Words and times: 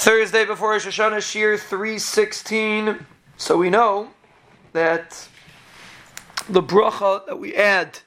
Thursday 0.00 0.44
before 0.44 0.70
Rosh 0.70 0.86
Hashanah, 0.86 1.16
Shiur 1.16 1.58
316. 1.58 3.04
So 3.36 3.58
we 3.58 3.68
know 3.68 4.10
that 4.72 5.28
the 6.48 6.62
bracha 6.62 7.26
that 7.26 7.40
we 7.40 7.56
add 7.56 7.98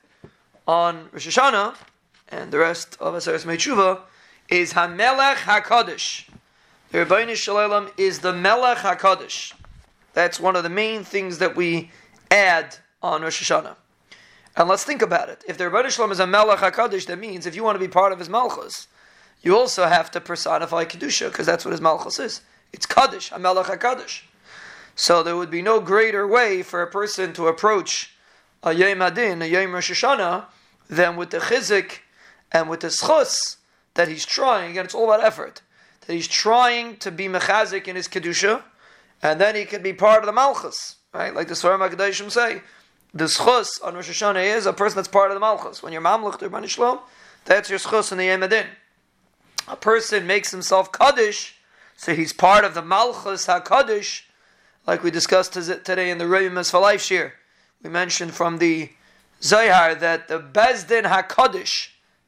on 0.65 1.09
Rosh 1.11 1.27
Hashanah 1.27 1.75
and 2.29 2.49
the 2.49 2.59
rest 2.59 2.95
of 3.01 3.13
Aseres 3.13 3.45
Meitshuva 3.45 3.99
is 4.47 4.71
Hamelech 4.71 5.35
HaKadosh. 5.35 6.29
The 6.91 6.99
Rebbeinu 6.99 7.35
Shalom 7.35 7.89
is 7.97 8.19
the 8.19 8.31
Melech 8.31 8.77
HaKadosh. 8.77 9.53
That's 10.13 10.39
one 10.39 10.55
of 10.55 10.63
the 10.63 10.69
main 10.69 11.03
things 11.03 11.39
that 11.39 11.57
we 11.57 11.91
add 12.31 12.77
on 13.03 13.21
Rosh 13.21 13.43
Hashanah. 13.43 13.75
And 14.55 14.69
let's 14.69 14.85
think 14.85 15.01
about 15.01 15.27
it. 15.27 15.43
If 15.45 15.57
the 15.57 15.65
Rebbeinu 15.65 15.89
Shalom 15.89 16.13
is 16.13 16.21
a 16.21 16.25
Melech 16.25 16.59
HaKadosh, 16.59 17.07
that 17.07 17.19
means 17.19 17.45
if 17.45 17.53
you 17.53 17.65
want 17.65 17.75
to 17.75 17.85
be 17.85 17.91
part 17.91 18.13
of 18.13 18.19
his 18.19 18.29
Malchus, 18.29 18.87
you 19.41 19.57
also 19.57 19.85
have 19.85 20.11
to 20.11 20.21
personify 20.21 20.85
Kedusha, 20.85 21.29
because 21.29 21.45
that's 21.45 21.65
what 21.65 21.71
his 21.71 21.81
Malchus 21.81 22.19
is. 22.19 22.41
It's 22.71 22.85
Kaddish, 22.85 23.31
a 23.31 23.39
Melech 23.39 23.67
HaKadosh. 23.67 24.23
So 24.95 25.23
there 25.23 25.35
would 25.35 25.49
be 25.49 25.61
no 25.61 25.79
greater 25.79 26.27
way 26.27 26.61
for 26.63 26.81
a 26.81 26.87
person 26.87 27.33
to 27.33 27.47
approach 27.47 28.13
a 28.63 28.73
Yom 28.73 29.01
Adin, 29.01 29.41
a 29.41 29.45
Yom 29.45 29.73
Rosh 29.73 29.91
Hashanah, 29.91 30.45
than 30.89 31.15
with 31.15 31.31
the 31.31 31.39
chizik 31.39 31.99
and 32.51 32.69
with 32.69 32.81
the 32.81 32.87
schus 32.87 33.57
that 33.95 34.07
he's 34.07 34.25
trying, 34.25 34.77
and 34.77 34.85
it's 34.85 34.93
all 34.93 35.11
about 35.11 35.25
effort, 35.25 35.61
that 36.01 36.13
he's 36.13 36.27
trying 36.27 36.97
to 36.97 37.11
be 37.11 37.27
mechazik 37.27 37.87
in 37.87 37.95
his 37.95 38.07
Kedusha, 38.07 38.63
and 39.23 39.39
then 39.41 39.55
he 39.55 39.65
can 39.65 39.81
be 39.81 39.93
part 39.93 40.19
of 40.19 40.25
the 40.25 40.33
Malchus, 40.33 40.97
right? 41.13 41.33
Like 41.33 41.47
the 41.47 41.55
Sefarim 41.55 41.89
HaKadoshim 41.89 42.31
say, 42.31 42.61
the 43.13 43.25
schus 43.25 43.83
on 43.83 43.95
Rosh 43.95 44.09
Hashanah 44.09 44.55
is 44.55 44.65
a 44.65 44.73
person 44.73 44.97
that's 44.97 45.07
part 45.07 45.31
of 45.31 45.35
the 45.35 45.39
Malchus. 45.39 45.81
When 45.81 45.91
you're 45.91 46.01
Mamluch, 46.01 47.01
that's 47.45 47.69
your 47.69 47.79
schus 47.79 48.11
in 48.11 48.17
the 48.17 48.25
Yom 48.25 48.43
Adin 48.43 48.67
a 49.71 49.77
person 49.77 50.27
makes 50.27 50.51
himself 50.51 50.91
Kaddish, 50.91 51.55
so 51.95 52.13
he's 52.13 52.33
part 52.33 52.65
of 52.65 52.73
the 52.73 52.81
Malchus 52.81 53.47
HaKaddish, 53.47 54.23
like 54.85 55.01
we 55.01 55.09
discussed 55.09 55.53
today 55.53 56.11
in 56.11 56.17
the 56.17 56.25
Revimus 56.25 56.69
for 56.69 56.81
Life 56.81 57.01
Shiur. 57.01 57.31
We 57.81 57.89
mentioned 57.89 58.33
from 58.33 58.57
the 58.57 58.89
Zohar 59.41 59.95
that 59.95 60.27
the 60.27 60.39
Bezdin 60.39 61.03
HaKaddish, 61.03 61.87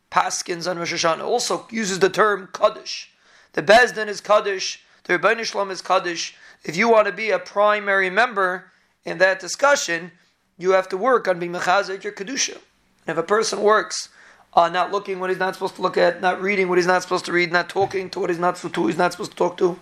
Paskins 0.09 0.71
on 0.71 0.79
Rosh 0.79 0.93
Hashanah, 0.93 1.25
also 1.25 1.67
uses 1.69 1.99
the 1.99 2.09
term 2.09 2.47
Kaddish. 2.53 3.11
The 3.51 3.61
Bezdin 3.61 4.07
is 4.07 4.21
Kaddish, 4.21 4.81
the 5.03 5.19
Rebbeinu 5.19 5.43
Shalom 5.43 5.69
is 5.69 5.81
Kaddish. 5.81 6.35
If 6.63 6.77
you 6.77 6.87
want 6.87 7.07
to 7.07 7.13
be 7.13 7.29
a 7.29 7.39
primary 7.39 8.09
member 8.09 8.71
in 9.03 9.17
that 9.17 9.41
discussion, 9.41 10.13
you 10.57 10.71
have 10.71 10.87
to 10.89 10.97
work 10.97 11.27
on 11.27 11.39
being 11.39 11.51
Mechazik 11.51 12.05
your 12.05 12.13
Kedusha. 12.13 12.57
And 13.05 13.17
if 13.17 13.17
a 13.17 13.23
person 13.23 13.61
works 13.61 14.07
uh, 14.55 14.69
not 14.69 14.91
looking 14.91 15.19
what 15.19 15.29
he's 15.29 15.39
not 15.39 15.53
supposed 15.53 15.75
to 15.75 15.81
look 15.81 15.97
at, 15.97 16.21
not 16.21 16.41
reading 16.41 16.69
what 16.69 16.77
he's 16.77 16.87
not 16.87 17.01
supposed 17.01 17.25
to 17.25 17.31
read, 17.31 17.51
not 17.51 17.69
talking 17.69 18.09
to 18.09 18.19
what 18.19 18.29
he's 18.29 18.39
not 18.39 18.57
supposed 18.57 18.75
to, 18.75 18.87
he's 18.87 18.97
not 18.97 19.11
supposed 19.11 19.31
to 19.31 19.37
talk 19.37 19.57
to, 19.57 19.79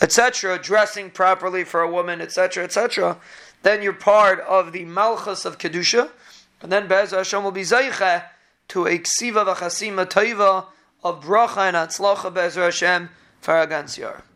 etc., 0.00 0.58
dressing 0.58 1.10
properly 1.10 1.64
for 1.64 1.82
a 1.82 1.90
woman, 1.90 2.20
etc., 2.20 2.64
etc., 2.64 3.18
then 3.62 3.82
you're 3.82 3.92
part 3.92 4.40
of 4.40 4.72
the 4.72 4.84
Malchus 4.84 5.44
of 5.44 5.58
Kedusha, 5.58 6.10
and 6.62 6.70
then 6.72 6.86
Be'ez 6.86 7.10
Hashem 7.10 7.42
will 7.42 7.50
be 7.50 7.62
Zaycha 7.62 8.24
to 8.68 8.86
a 8.86 8.98
Ksiva 8.98 9.44
v'chasima 9.46 10.06
toiva 10.06 10.66
of 11.02 11.22
Bracha 11.22 11.68
and 11.68 11.76
Atzlacha 11.76 12.32
Be'ez 12.32 12.54
Hashem 12.54 13.10
for 13.40 13.54